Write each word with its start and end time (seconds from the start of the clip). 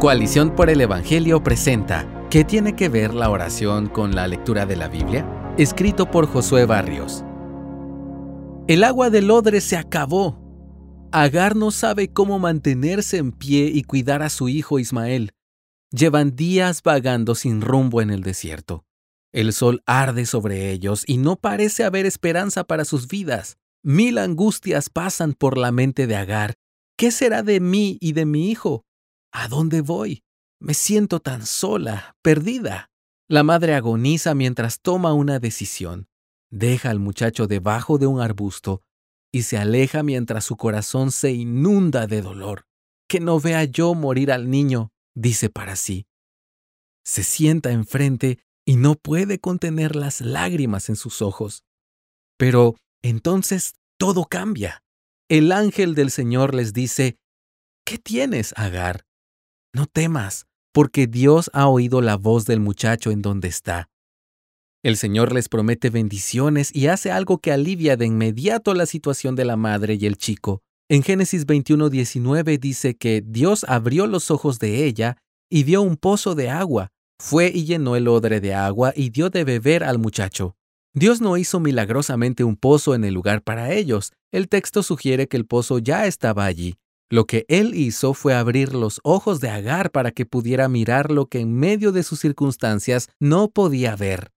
Coalición 0.00 0.56
por 0.56 0.70
el 0.70 0.80
Evangelio 0.80 1.42
presenta 1.42 2.08
¿Qué 2.30 2.42
tiene 2.42 2.74
que 2.74 2.88
ver 2.88 3.12
la 3.12 3.28
oración 3.28 3.86
con 3.86 4.14
la 4.14 4.26
lectura 4.28 4.64
de 4.64 4.74
la 4.74 4.88
Biblia? 4.88 5.26
Escrito 5.58 6.10
por 6.10 6.26
Josué 6.26 6.64
Barrios. 6.64 7.22
El 8.66 8.82
agua 8.82 9.10
del 9.10 9.30
odre 9.30 9.60
se 9.60 9.76
acabó. 9.76 10.40
Agar 11.12 11.54
no 11.54 11.70
sabe 11.70 12.10
cómo 12.14 12.38
mantenerse 12.38 13.18
en 13.18 13.30
pie 13.30 13.66
y 13.66 13.82
cuidar 13.82 14.22
a 14.22 14.30
su 14.30 14.48
hijo 14.48 14.78
Ismael. 14.78 15.32
Llevan 15.90 16.34
días 16.34 16.82
vagando 16.82 17.34
sin 17.34 17.60
rumbo 17.60 18.00
en 18.00 18.08
el 18.08 18.22
desierto. 18.22 18.86
El 19.34 19.52
sol 19.52 19.82
arde 19.84 20.24
sobre 20.24 20.70
ellos 20.70 21.04
y 21.06 21.18
no 21.18 21.36
parece 21.36 21.84
haber 21.84 22.06
esperanza 22.06 22.64
para 22.64 22.86
sus 22.86 23.06
vidas. 23.06 23.58
Mil 23.82 24.16
angustias 24.16 24.88
pasan 24.88 25.34
por 25.34 25.58
la 25.58 25.72
mente 25.72 26.06
de 26.06 26.16
Agar. 26.16 26.54
¿Qué 26.96 27.10
será 27.10 27.42
de 27.42 27.60
mí 27.60 27.98
y 28.00 28.14
de 28.14 28.24
mi 28.24 28.50
hijo? 28.50 28.86
¿A 29.32 29.48
dónde 29.48 29.80
voy? 29.80 30.22
Me 30.60 30.74
siento 30.74 31.20
tan 31.20 31.46
sola, 31.46 32.16
perdida. 32.22 32.90
La 33.28 33.42
madre 33.42 33.74
agoniza 33.74 34.34
mientras 34.34 34.80
toma 34.80 35.12
una 35.14 35.38
decisión. 35.38 36.08
Deja 36.50 36.90
al 36.90 36.98
muchacho 36.98 37.46
debajo 37.46 37.98
de 37.98 38.06
un 38.06 38.20
arbusto 38.20 38.82
y 39.32 39.42
se 39.42 39.56
aleja 39.56 40.02
mientras 40.02 40.44
su 40.44 40.56
corazón 40.56 41.12
se 41.12 41.30
inunda 41.30 42.06
de 42.06 42.22
dolor. 42.22 42.66
Que 43.08 43.20
no 43.20 43.40
vea 43.40 43.64
yo 43.64 43.94
morir 43.94 44.32
al 44.32 44.50
niño, 44.50 44.90
dice 45.14 45.48
para 45.48 45.76
sí. 45.76 46.06
Se 47.04 47.22
sienta 47.22 47.70
enfrente 47.70 48.38
y 48.64 48.76
no 48.76 48.94
puede 48.94 49.38
contener 49.38 49.96
las 49.96 50.20
lágrimas 50.20 50.88
en 50.88 50.96
sus 50.96 51.22
ojos. 51.22 51.64
Pero 52.36 52.76
entonces 53.02 53.74
todo 53.98 54.24
cambia. 54.24 54.82
El 55.28 55.52
ángel 55.52 55.94
del 55.94 56.10
Señor 56.10 56.54
les 56.54 56.72
dice, 56.72 57.16
¿Qué 57.84 57.98
tienes, 57.98 58.52
Agar? 58.56 59.04
No 59.72 59.86
temas, 59.86 60.46
porque 60.72 61.06
Dios 61.06 61.48
ha 61.52 61.68
oído 61.68 62.00
la 62.00 62.16
voz 62.16 62.44
del 62.44 62.58
muchacho 62.58 63.12
en 63.12 63.22
donde 63.22 63.46
está. 63.46 63.88
El 64.82 64.96
Señor 64.96 65.32
les 65.32 65.48
promete 65.48 65.90
bendiciones 65.90 66.74
y 66.74 66.88
hace 66.88 67.12
algo 67.12 67.38
que 67.38 67.52
alivia 67.52 67.96
de 67.96 68.06
inmediato 68.06 68.74
la 68.74 68.86
situación 68.86 69.36
de 69.36 69.44
la 69.44 69.56
madre 69.56 69.96
y 70.00 70.06
el 70.06 70.16
chico. 70.16 70.62
En 70.88 71.04
Génesis 71.04 71.46
21:19 71.46 72.58
dice 72.58 72.96
que 72.96 73.22
Dios 73.24 73.64
abrió 73.68 74.08
los 74.08 74.32
ojos 74.32 74.58
de 74.58 74.86
ella 74.86 75.18
y 75.48 75.62
dio 75.62 75.82
un 75.82 75.96
pozo 75.96 76.34
de 76.34 76.50
agua. 76.50 76.88
Fue 77.20 77.52
y 77.54 77.64
llenó 77.64 77.94
el 77.94 78.08
odre 78.08 78.40
de 78.40 78.54
agua 78.54 78.92
y 78.96 79.10
dio 79.10 79.30
de 79.30 79.44
beber 79.44 79.84
al 79.84 79.98
muchacho. 79.98 80.56
Dios 80.94 81.20
no 81.20 81.36
hizo 81.36 81.60
milagrosamente 81.60 82.42
un 82.42 82.56
pozo 82.56 82.96
en 82.96 83.04
el 83.04 83.14
lugar 83.14 83.42
para 83.42 83.72
ellos. 83.72 84.12
El 84.32 84.48
texto 84.48 84.82
sugiere 84.82 85.28
que 85.28 85.36
el 85.36 85.46
pozo 85.46 85.78
ya 85.78 86.06
estaba 86.06 86.44
allí. 86.46 86.74
Lo 87.12 87.26
que 87.26 87.44
él 87.48 87.74
hizo 87.74 88.14
fue 88.14 88.34
abrir 88.34 88.72
los 88.72 89.00
ojos 89.02 89.40
de 89.40 89.50
Agar 89.50 89.90
para 89.90 90.12
que 90.12 90.26
pudiera 90.26 90.68
mirar 90.68 91.10
lo 91.10 91.26
que 91.26 91.40
en 91.40 91.52
medio 91.52 91.90
de 91.90 92.04
sus 92.04 92.20
circunstancias 92.20 93.08
no 93.18 93.50
podía 93.50 93.96
ver. 93.96 94.30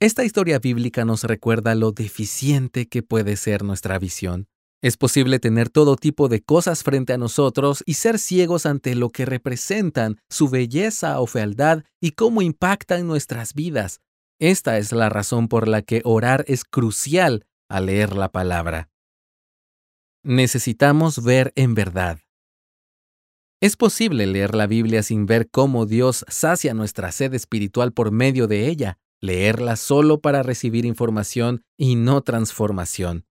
Esta 0.00 0.24
historia 0.24 0.58
bíblica 0.58 1.04
nos 1.04 1.22
recuerda 1.22 1.76
lo 1.76 1.92
deficiente 1.92 2.88
que 2.88 3.04
puede 3.04 3.36
ser 3.36 3.62
nuestra 3.62 4.00
visión. 4.00 4.48
Es 4.82 4.96
posible 4.96 5.38
tener 5.38 5.70
todo 5.70 5.94
tipo 5.94 6.28
de 6.28 6.42
cosas 6.42 6.82
frente 6.82 7.12
a 7.12 7.16
nosotros 7.16 7.84
y 7.86 7.94
ser 7.94 8.18
ciegos 8.18 8.66
ante 8.66 8.96
lo 8.96 9.10
que 9.10 9.24
representan, 9.24 10.20
su 10.28 10.48
belleza 10.48 11.20
o 11.20 11.28
fealdad 11.28 11.84
y 12.02 12.10
cómo 12.10 12.42
impactan 12.42 13.06
nuestras 13.06 13.54
vidas. 13.54 14.00
Esta 14.40 14.78
es 14.78 14.90
la 14.90 15.10
razón 15.10 15.46
por 15.46 15.68
la 15.68 15.80
que 15.80 16.02
orar 16.04 16.44
es 16.48 16.64
crucial 16.64 17.46
al 17.70 17.86
leer 17.86 18.16
la 18.16 18.32
palabra. 18.32 18.90
Necesitamos 20.26 21.22
ver 21.22 21.52
en 21.54 21.74
verdad. 21.74 22.18
Es 23.60 23.76
posible 23.76 24.26
leer 24.26 24.54
la 24.54 24.66
Biblia 24.66 25.02
sin 25.02 25.26
ver 25.26 25.50
cómo 25.50 25.84
Dios 25.84 26.24
sacia 26.28 26.72
nuestra 26.72 27.12
sed 27.12 27.34
espiritual 27.34 27.92
por 27.92 28.10
medio 28.10 28.46
de 28.46 28.68
ella, 28.68 28.98
leerla 29.20 29.76
solo 29.76 30.22
para 30.22 30.42
recibir 30.42 30.86
información 30.86 31.62
y 31.76 31.96
no 31.96 32.22
transformación. 32.22 33.26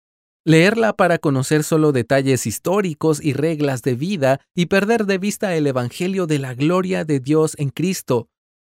Leerla 0.44 0.92
para 0.94 1.18
conocer 1.18 1.62
solo 1.62 1.92
detalles 1.92 2.44
históricos 2.44 3.22
y 3.22 3.34
reglas 3.34 3.82
de 3.82 3.94
vida 3.94 4.40
y 4.52 4.66
perder 4.66 5.06
de 5.06 5.18
vista 5.18 5.54
el 5.54 5.68
Evangelio 5.68 6.26
de 6.26 6.40
la 6.40 6.54
gloria 6.54 7.04
de 7.04 7.20
Dios 7.20 7.54
en 7.58 7.70
Cristo. 7.70 8.28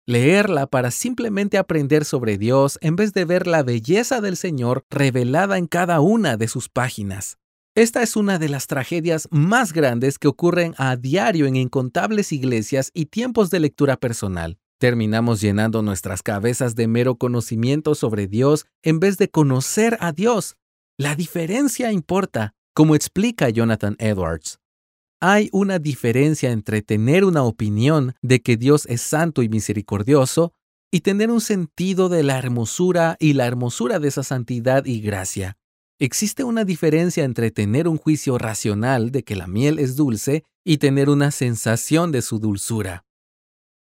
Leerla 0.07 0.67
para 0.67 0.89
simplemente 0.89 1.57
aprender 1.57 2.05
sobre 2.05 2.37
Dios 2.37 2.77
en 2.79 2.95
vez 2.95 3.11
de 3.11 3.25
ver 3.25 3.45
la 3.45 3.61
belleza 3.61 4.21
del 4.21 4.37
Señor 4.37 4.85
revelada 4.89 5.57
en 5.57 5.67
cada 5.67 5.99
una 5.99 6.37
de 6.37 6.47
sus 6.47 6.69
páginas. 6.69 7.37
Esta 7.77 8.01
es 8.01 8.15
una 8.15 8.39
de 8.39 8.47
las 8.47 8.67
tragedias 8.67 9.27
más 9.31 9.73
grandes 9.73 10.17
que 10.17 10.29
ocurren 10.29 10.73
a 10.77 10.95
diario 10.95 11.45
en 11.45 11.57
incontables 11.57 12.31
iglesias 12.31 12.89
y 12.93 13.07
tiempos 13.07 13.49
de 13.49 13.59
lectura 13.59 13.97
personal. 13.97 14.57
Terminamos 14.79 15.41
llenando 15.41 15.81
nuestras 15.81 16.23
cabezas 16.23 16.75
de 16.75 16.87
mero 16.87 17.17
conocimiento 17.17 17.93
sobre 17.93 18.27
Dios 18.27 18.65
en 18.81 19.01
vez 19.01 19.17
de 19.17 19.29
conocer 19.29 19.97
a 19.99 20.13
Dios. 20.13 20.55
La 20.97 21.15
diferencia 21.15 21.91
importa, 21.91 22.53
como 22.73 22.95
explica 22.95 23.49
Jonathan 23.49 23.97
Edwards. 23.99 24.59
Hay 25.19 25.49
una 25.51 25.77
diferencia 25.77 26.51
entre 26.51 26.81
tener 26.81 27.25
una 27.25 27.43
opinión 27.43 28.15
de 28.21 28.41
que 28.41 28.55
Dios 28.55 28.85
es 28.85 29.01
santo 29.01 29.43
y 29.43 29.49
misericordioso 29.49 30.53
y 30.91 31.01
tener 31.01 31.29
un 31.29 31.41
sentido 31.41 32.07
de 32.07 32.23
la 32.23 32.37
hermosura 32.37 33.17
y 33.19 33.33
la 33.33 33.47
hermosura 33.47 33.99
de 33.99 34.07
esa 34.07 34.23
santidad 34.23 34.85
y 34.85 35.01
gracia. 35.01 35.57
Existe 35.97 36.43
una 36.43 36.65
diferencia 36.65 37.23
entre 37.23 37.51
tener 37.51 37.87
un 37.87 37.97
juicio 37.97 38.37
racional 38.37 39.11
de 39.11 39.23
que 39.23 39.37
la 39.37 39.47
miel 39.47 39.79
es 39.79 39.95
dulce 39.95 40.43
y 40.65 40.77
tener 40.77 41.09
una 41.09 41.31
sensación 41.31 42.11
de 42.11 42.21
su 42.21 42.37
dulzura. 42.39 43.05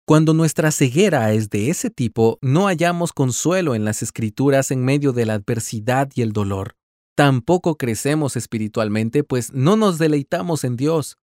Cuando 0.07 0.33
nuestra 0.33 0.71
ceguera 0.71 1.33
es 1.33 1.51
de 1.51 1.71
ese 1.71 1.91
tipo, 1.91 2.39
no 2.41 2.67
hallamos 2.67 3.13
consuelo 3.13 3.75
en 3.75 3.85
las 3.85 4.03
escrituras 4.03 4.71
en 4.71 4.85
medio 4.85 5.13
de 5.13 5.27
la 5.27 5.35
adversidad 5.35 6.09
y 6.15 6.23
el 6.23 6.33
dolor. 6.33 6.77
Tampoco 7.17 7.77
crecemos 7.77 8.37
espiritualmente, 8.37 9.25
pues 9.25 9.53
no 9.53 9.77
nos 9.77 9.99
deleitamos 9.99 10.63
en 10.63 10.77
Dios. 10.77 11.17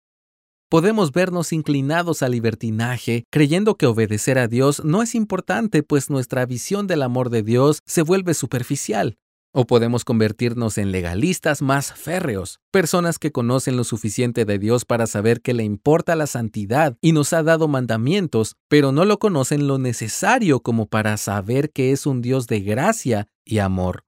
Podemos 0.69 1.11
vernos 1.11 1.53
inclinados 1.53 2.23
al 2.23 2.31
libertinaje, 2.31 3.25
creyendo 3.31 3.77
que 3.77 3.85
obedecer 3.85 4.39
a 4.39 4.47
Dios 4.47 4.83
no 4.83 5.03
es 5.03 5.13
importante, 5.13 5.83
pues 5.83 6.09
nuestra 6.09 6.47
visión 6.47 6.87
del 6.87 7.03
amor 7.03 7.29
de 7.29 7.43
Dios 7.43 7.77
se 7.85 8.01
vuelve 8.01 8.33
superficial. 8.33 9.19
O 9.55 9.67
podemos 9.67 10.03
convertirnos 10.03 10.79
en 10.79 10.91
legalistas 10.91 11.61
más 11.61 11.93
férreos, 11.93 12.59
personas 12.71 13.19
que 13.19 13.31
conocen 13.31 13.77
lo 13.77 13.83
suficiente 13.83 14.45
de 14.45 14.57
Dios 14.57 14.83
para 14.83 15.05
saber 15.05 15.41
que 15.41 15.53
le 15.53 15.63
importa 15.63 16.15
la 16.15 16.25
santidad 16.25 16.97
y 17.01 17.11
nos 17.11 17.33
ha 17.33 17.43
dado 17.43 17.67
mandamientos, 17.67 18.55
pero 18.67 18.91
no 18.91 19.05
lo 19.05 19.19
conocen 19.19 19.67
lo 19.67 19.77
necesario 19.77 20.61
como 20.61 20.87
para 20.87 21.17
saber 21.17 21.71
que 21.71 21.91
es 21.91 22.07
un 22.07 22.23
Dios 22.23 22.47
de 22.47 22.61
gracia 22.61 23.27
y 23.45 23.59
amor. 23.59 24.05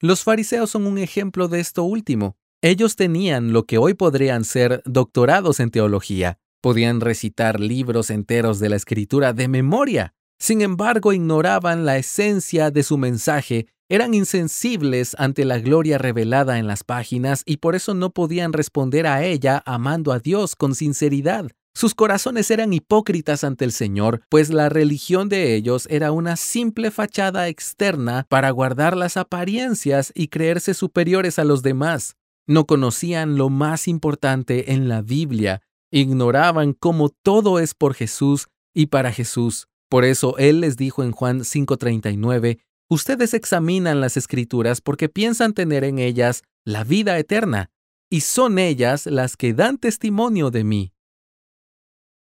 Los 0.00 0.24
fariseos 0.24 0.70
son 0.70 0.88
un 0.88 0.98
ejemplo 0.98 1.46
de 1.46 1.60
esto 1.60 1.84
último. 1.84 2.36
Ellos 2.60 2.96
tenían 2.96 3.52
lo 3.52 3.66
que 3.66 3.78
hoy 3.78 3.94
podrían 3.94 4.42
ser 4.42 4.82
doctorados 4.84 5.60
en 5.60 5.70
teología. 5.70 6.40
Podían 6.60 7.00
recitar 7.00 7.60
libros 7.60 8.10
enteros 8.10 8.58
de 8.58 8.70
la 8.70 8.76
escritura 8.76 9.34
de 9.34 9.46
memoria. 9.46 10.14
Sin 10.40 10.62
embargo, 10.62 11.12
ignoraban 11.12 11.84
la 11.84 11.96
esencia 11.96 12.72
de 12.72 12.82
su 12.82 12.98
mensaje 12.98 13.68
eran 13.90 14.14
insensibles 14.14 15.16
ante 15.18 15.44
la 15.44 15.58
gloria 15.58 15.98
revelada 15.98 16.58
en 16.60 16.68
las 16.68 16.84
páginas 16.84 17.42
y 17.44 17.56
por 17.56 17.74
eso 17.74 17.92
no 17.92 18.10
podían 18.10 18.52
responder 18.52 19.08
a 19.08 19.24
ella 19.24 19.62
amando 19.66 20.12
a 20.12 20.20
Dios 20.20 20.54
con 20.54 20.76
sinceridad. 20.76 21.50
Sus 21.74 21.96
corazones 21.96 22.50
eran 22.52 22.72
hipócritas 22.72 23.42
ante 23.42 23.64
el 23.64 23.72
Señor, 23.72 24.22
pues 24.28 24.50
la 24.50 24.68
religión 24.68 25.28
de 25.28 25.56
ellos 25.56 25.88
era 25.90 26.12
una 26.12 26.36
simple 26.36 26.92
fachada 26.92 27.48
externa 27.48 28.26
para 28.28 28.50
guardar 28.50 28.96
las 28.96 29.16
apariencias 29.16 30.12
y 30.14 30.28
creerse 30.28 30.74
superiores 30.74 31.40
a 31.40 31.44
los 31.44 31.62
demás. 31.62 32.14
No 32.46 32.66
conocían 32.66 33.36
lo 33.36 33.48
más 33.48 33.88
importante 33.88 34.72
en 34.72 34.88
la 34.88 35.02
Biblia, 35.02 35.62
ignoraban 35.90 36.74
cómo 36.74 37.08
todo 37.08 37.58
es 37.58 37.74
por 37.74 37.94
Jesús 37.94 38.48
y 38.72 38.86
para 38.86 39.10
Jesús. 39.10 39.66
Por 39.88 40.04
eso 40.04 40.38
Él 40.38 40.60
les 40.60 40.76
dijo 40.76 41.02
en 41.02 41.10
Juan 41.10 41.40
5:39, 41.40 42.60
Ustedes 42.92 43.34
examinan 43.34 44.00
las 44.00 44.16
escrituras 44.16 44.80
porque 44.80 45.08
piensan 45.08 45.54
tener 45.54 45.84
en 45.84 46.00
ellas 46.00 46.42
la 46.64 46.82
vida 46.82 47.16
eterna, 47.18 47.70
y 48.10 48.22
son 48.22 48.58
ellas 48.58 49.06
las 49.06 49.36
que 49.36 49.54
dan 49.54 49.78
testimonio 49.78 50.50
de 50.50 50.64
mí. 50.64 50.92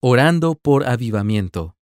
Orando 0.03 0.55
por 0.55 0.87
avivamiento. 0.87 1.77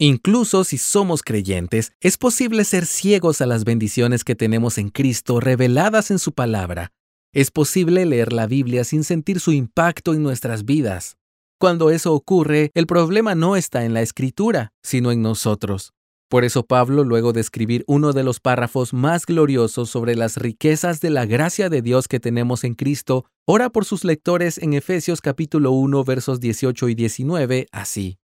Incluso 0.00 0.64
si 0.64 0.76
somos 0.76 1.22
creyentes, 1.22 1.92
es 2.00 2.18
posible 2.18 2.64
ser 2.64 2.84
ciegos 2.84 3.40
a 3.40 3.46
las 3.46 3.62
bendiciones 3.62 4.24
que 4.24 4.34
tenemos 4.34 4.76
en 4.76 4.88
Cristo 4.88 5.38
reveladas 5.38 6.10
en 6.10 6.18
su 6.18 6.32
palabra. 6.32 6.90
Es 7.32 7.52
posible 7.52 8.04
leer 8.06 8.32
la 8.32 8.48
Biblia 8.48 8.82
sin 8.82 9.04
sentir 9.04 9.38
su 9.38 9.52
impacto 9.52 10.14
en 10.14 10.24
nuestras 10.24 10.64
vidas. 10.64 11.16
Cuando 11.60 11.90
eso 11.90 12.12
ocurre, 12.12 12.72
el 12.74 12.88
problema 12.88 13.36
no 13.36 13.54
está 13.54 13.84
en 13.84 13.94
la 13.94 14.02
escritura, 14.02 14.72
sino 14.82 15.12
en 15.12 15.22
nosotros. 15.22 15.92
Por 16.32 16.46
eso 16.46 16.62
Pablo, 16.62 17.04
luego 17.04 17.34
de 17.34 17.42
escribir 17.42 17.84
uno 17.86 18.14
de 18.14 18.24
los 18.24 18.40
párrafos 18.40 18.94
más 18.94 19.26
gloriosos 19.26 19.90
sobre 19.90 20.16
las 20.16 20.38
riquezas 20.38 21.02
de 21.02 21.10
la 21.10 21.26
gracia 21.26 21.68
de 21.68 21.82
Dios 21.82 22.08
que 22.08 22.20
tenemos 22.20 22.64
en 22.64 22.72
Cristo, 22.72 23.26
ora 23.44 23.68
por 23.68 23.84
sus 23.84 24.02
lectores 24.02 24.56
en 24.56 24.72
Efesios 24.72 25.20
capítulo 25.20 25.72
1 25.72 26.04
versos 26.04 26.40
18 26.40 26.88
y 26.88 26.94
19 26.94 27.66
así. 27.70 28.18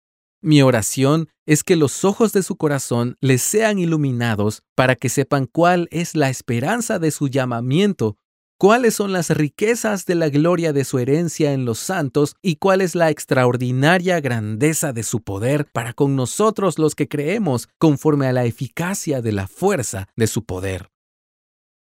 Mi 0.42 0.60
oración 0.60 1.30
es 1.46 1.64
que 1.64 1.76
los 1.76 2.04
ojos 2.04 2.34
de 2.34 2.42
su 2.42 2.56
corazón 2.56 3.16
les 3.22 3.40
sean 3.40 3.78
iluminados 3.78 4.64
para 4.74 4.96
que 4.96 5.08
sepan 5.08 5.46
cuál 5.50 5.88
es 5.90 6.14
la 6.14 6.28
esperanza 6.28 6.98
de 6.98 7.10
su 7.10 7.28
llamamiento 7.28 8.18
cuáles 8.58 8.94
son 8.94 9.12
las 9.12 9.30
riquezas 9.30 10.06
de 10.06 10.14
la 10.14 10.28
gloria 10.28 10.72
de 10.72 10.84
su 10.84 10.98
herencia 10.98 11.52
en 11.52 11.64
los 11.64 11.78
santos 11.78 12.36
y 12.42 12.56
cuál 12.56 12.80
es 12.80 12.94
la 12.94 13.10
extraordinaria 13.10 14.20
grandeza 14.20 14.92
de 14.92 15.02
su 15.02 15.22
poder 15.22 15.66
para 15.72 15.92
con 15.92 16.16
nosotros 16.16 16.78
los 16.78 16.94
que 16.94 17.08
creemos 17.08 17.68
conforme 17.78 18.26
a 18.26 18.32
la 18.32 18.44
eficacia 18.44 19.22
de 19.22 19.32
la 19.32 19.48
fuerza 19.48 20.08
de 20.16 20.26
su 20.26 20.44
poder. 20.44 20.90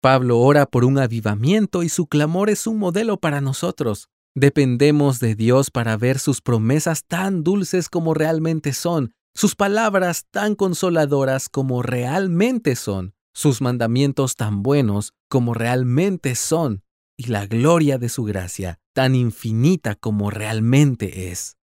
Pablo 0.00 0.38
ora 0.38 0.66
por 0.66 0.84
un 0.84 0.98
avivamiento 0.98 1.82
y 1.82 1.88
su 1.88 2.06
clamor 2.06 2.50
es 2.50 2.66
un 2.66 2.78
modelo 2.78 3.16
para 3.18 3.40
nosotros. 3.40 4.08
Dependemos 4.34 5.18
de 5.18 5.34
Dios 5.34 5.70
para 5.70 5.96
ver 5.96 6.18
sus 6.18 6.40
promesas 6.40 7.04
tan 7.06 7.42
dulces 7.42 7.88
como 7.88 8.14
realmente 8.14 8.72
son, 8.72 9.12
sus 9.34 9.56
palabras 9.56 10.26
tan 10.30 10.54
consoladoras 10.54 11.48
como 11.48 11.82
realmente 11.82 12.76
son 12.76 13.15
sus 13.36 13.60
mandamientos 13.60 14.34
tan 14.34 14.62
buenos 14.62 15.12
como 15.28 15.52
realmente 15.52 16.34
son 16.34 16.82
y 17.18 17.26
la 17.26 17.46
gloria 17.46 17.98
de 17.98 18.08
su 18.08 18.24
gracia 18.24 18.78
tan 18.94 19.14
infinita 19.14 19.94
como 19.94 20.30
realmente 20.30 21.30
es. 21.30 21.58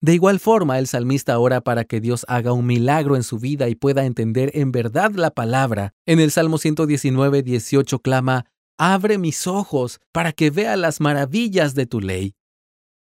De 0.00 0.14
igual 0.14 0.40
forma, 0.40 0.78
el 0.78 0.86
salmista 0.86 1.38
ora 1.38 1.60
para 1.60 1.84
que 1.84 2.00
Dios 2.00 2.24
haga 2.26 2.54
un 2.54 2.64
milagro 2.64 3.16
en 3.16 3.22
su 3.22 3.38
vida 3.38 3.68
y 3.68 3.74
pueda 3.74 4.06
entender 4.06 4.50
en 4.54 4.72
verdad 4.72 5.10
la 5.10 5.30
palabra. 5.30 5.92
En 6.06 6.20
el 6.20 6.30
Salmo 6.30 6.56
119, 6.56 7.42
18 7.42 7.98
clama, 7.98 8.46
Abre 8.78 9.18
mis 9.18 9.46
ojos 9.46 10.00
para 10.12 10.32
que 10.32 10.48
vea 10.48 10.74
las 10.78 11.02
maravillas 11.02 11.74
de 11.74 11.84
tu 11.84 12.00
ley. 12.00 12.34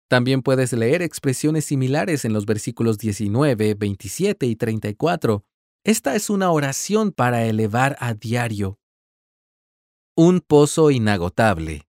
También 0.10 0.42
puedes 0.42 0.74
leer 0.74 1.04
expresiones 1.04 1.66
similares 1.66 2.25
en 2.25 2.34
los 2.34 2.48
versículos 2.48 2.98
19, 2.98 3.75
27 3.75 4.48
y 4.48 4.56
34, 4.56 5.44
esta 5.88 6.18
es 6.18 6.30
una 6.30 6.51
oración 6.51 7.13
para 7.13 7.45
elevar 7.45 7.95
a 8.01 8.13
diario. 8.13 8.78
Un 10.18 10.42
pozo 10.42 10.92
inagotable. 10.92 11.88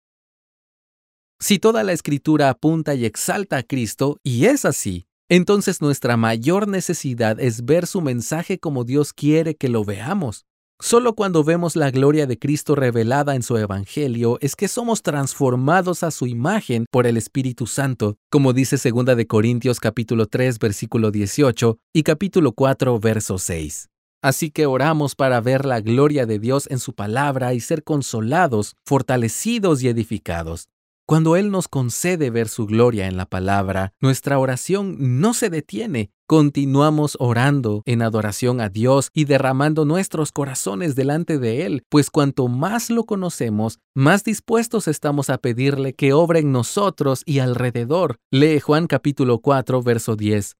Si 1.40 1.58
toda 1.58 1.82
la 1.82 1.92
escritura 1.92 2.48
apunta 2.48 2.94
y 2.94 3.04
exalta 3.04 3.56
a 3.56 3.62
Cristo, 3.64 4.20
y 4.22 4.44
es 4.44 4.64
así, 4.64 5.08
entonces 5.28 5.80
nuestra 5.80 6.16
mayor 6.16 6.68
necesidad 6.68 7.40
es 7.40 7.64
ver 7.64 7.88
su 7.88 8.00
mensaje 8.00 8.60
como 8.60 8.84
Dios 8.84 9.12
quiere 9.12 9.56
que 9.56 9.68
lo 9.68 9.84
veamos. 9.84 10.46
Solo 10.80 11.14
cuando 11.14 11.42
vemos 11.42 11.74
la 11.74 11.90
gloria 11.90 12.28
de 12.28 12.38
Cristo 12.38 12.76
revelada 12.76 13.34
en 13.34 13.42
su 13.42 13.56
Evangelio 13.56 14.38
es 14.40 14.54
que 14.54 14.68
somos 14.68 15.02
transformados 15.02 16.04
a 16.04 16.12
su 16.12 16.28
imagen 16.28 16.86
por 16.88 17.08
el 17.08 17.16
Espíritu 17.16 17.66
Santo, 17.66 18.16
como 18.30 18.52
dice 18.52 18.76
2 18.76 19.16
de 19.16 19.26
Corintios 19.26 19.80
capítulo 19.80 20.26
3 20.26 20.60
versículo 20.60 21.10
18 21.10 21.78
y 21.92 22.04
capítulo 22.04 22.52
4 22.52 23.00
verso 23.00 23.38
6. 23.38 23.88
Así 24.22 24.52
que 24.52 24.66
oramos 24.66 25.16
para 25.16 25.40
ver 25.40 25.64
la 25.64 25.80
gloria 25.80 26.26
de 26.26 26.38
Dios 26.38 26.68
en 26.70 26.78
su 26.78 26.94
palabra 26.94 27.54
y 27.54 27.60
ser 27.60 27.82
consolados, 27.82 28.76
fortalecidos 28.84 29.82
y 29.82 29.88
edificados. 29.88 30.68
Cuando 31.08 31.36
Él 31.36 31.50
nos 31.50 31.68
concede 31.68 32.28
ver 32.28 32.50
su 32.50 32.66
gloria 32.66 33.06
en 33.06 33.16
la 33.16 33.24
palabra, 33.24 33.94
nuestra 33.98 34.38
oración 34.38 35.22
no 35.22 35.32
se 35.32 35.48
detiene. 35.48 36.10
Continuamos 36.26 37.16
orando 37.18 37.82
en 37.86 38.02
adoración 38.02 38.60
a 38.60 38.68
Dios 38.68 39.08
y 39.14 39.24
derramando 39.24 39.86
nuestros 39.86 40.32
corazones 40.32 40.96
delante 40.96 41.38
de 41.38 41.64
Él, 41.64 41.82
pues 41.88 42.10
cuanto 42.10 42.46
más 42.48 42.90
lo 42.90 43.04
conocemos, 43.04 43.78
más 43.94 44.22
dispuestos 44.22 44.86
estamos 44.86 45.30
a 45.30 45.38
pedirle 45.38 45.94
que 45.94 46.12
obre 46.12 46.40
en 46.40 46.52
nosotros 46.52 47.22
y 47.24 47.38
alrededor. 47.38 48.18
Lee 48.30 48.60
Juan 48.60 48.86
capítulo 48.86 49.38
4, 49.38 49.82
verso 49.82 50.14
10. 50.14 50.56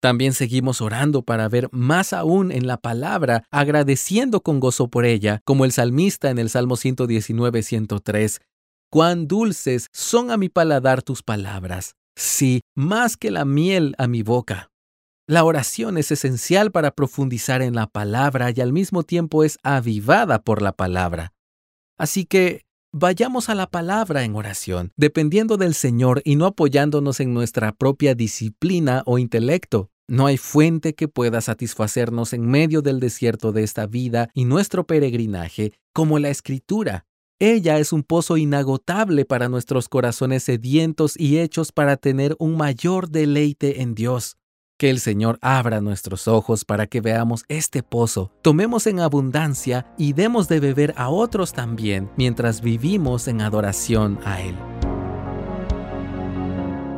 También 0.00 0.32
seguimos 0.32 0.80
orando 0.80 1.20
para 1.26 1.46
ver 1.50 1.68
más 1.72 2.14
aún 2.14 2.52
en 2.52 2.66
la 2.66 2.78
palabra, 2.78 3.44
agradeciendo 3.50 4.40
con 4.40 4.60
gozo 4.60 4.88
por 4.88 5.04
ella, 5.04 5.42
como 5.44 5.66
el 5.66 5.72
salmista 5.72 6.30
en 6.30 6.38
el 6.38 6.48
Salmo 6.48 6.76
119, 6.76 7.62
103. 7.62 8.40
Cuán 8.92 9.28
dulces 9.28 9.86
son 9.92 10.32
a 10.32 10.36
mi 10.36 10.48
paladar 10.48 11.02
tus 11.02 11.22
palabras, 11.22 11.94
sí, 12.16 12.62
más 12.74 13.16
que 13.16 13.30
la 13.30 13.44
miel 13.44 13.94
a 13.98 14.08
mi 14.08 14.24
boca. 14.24 14.72
La 15.28 15.44
oración 15.44 15.96
es 15.96 16.10
esencial 16.10 16.72
para 16.72 16.90
profundizar 16.90 17.62
en 17.62 17.76
la 17.76 17.86
palabra 17.86 18.50
y 18.50 18.60
al 18.60 18.72
mismo 18.72 19.04
tiempo 19.04 19.44
es 19.44 19.58
avivada 19.62 20.42
por 20.42 20.60
la 20.60 20.72
palabra. 20.72 21.32
Así 21.98 22.24
que 22.24 22.64
vayamos 22.92 23.48
a 23.48 23.54
la 23.54 23.70
palabra 23.70 24.24
en 24.24 24.34
oración, 24.34 24.90
dependiendo 24.96 25.56
del 25.56 25.74
Señor 25.74 26.20
y 26.24 26.34
no 26.34 26.46
apoyándonos 26.46 27.20
en 27.20 27.32
nuestra 27.32 27.70
propia 27.70 28.16
disciplina 28.16 29.04
o 29.06 29.18
intelecto. 29.18 29.92
No 30.08 30.26
hay 30.26 30.36
fuente 30.36 30.96
que 30.96 31.06
pueda 31.06 31.40
satisfacernos 31.40 32.32
en 32.32 32.44
medio 32.44 32.82
del 32.82 32.98
desierto 32.98 33.52
de 33.52 33.62
esta 33.62 33.86
vida 33.86 34.30
y 34.34 34.46
nuestro 34.46 34.84
peregrinaje 34.84 35.74
como 35.92 36.18
la 36.18 36.30
Escritura. 36.30 37.06
Ella 37.42 37.78
es 37.78 37.94
un 37.94 38.02
pozo 38.02 38.36
inagotable 38.36 39.24
para 39.24 39.48
nuestros 39.48 39.88
corazones 39.88 40.42
sedientos 40.42 41.18
y 41.18 41.38
hechos 41.38 41.72
para 41.72 41.96
tener 41.96 42.36
un 42.38 42.58
mayor 42.58 43.08
deleite 43.08 43.80
en 43.80 43.94
Dios. 43.94 44.36
Que 44.76 44.90
el 44.90 45.00
Señor 45.00 45.38
abra 45.40 45.80
nuestros 45.80 46.28
ojos 46.28 46.66
para 46.66 46.86
que 46.86 47.00
veamos 47.00 47.46
este 47.48 47.82
pozo, 47.82 48.30
tomemos 48.42 48.86
en 48.86 49.00
abundancia 49.00 49.86
y 49.96 50.12
demos 50.12 50.48
de 50.48 50.60
beber 50.60 50.92
a 50.98 51.08
otros 51.08 51.54
también 51.54 52.10
mientras 52.18 52.60
vivimos 52.60 53.26
en 53.26 53.40
adoración 53.40 54.18
a 54.26 54.42
Él. 54.42 54.54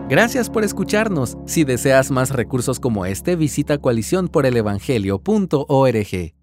Gracias 0.08 0.50
por 0.50 0.64
escucharnos. 0.64 1.38
Si 1.46 1.62
deseas 1.62 2.10
más 2.10 2.30
recursos 2.30 2.80
como 2.80 3.06
este, 3.06 3.36
visita 3.36 3.78
coaliciónporelevangelio.org. 3.78 6.41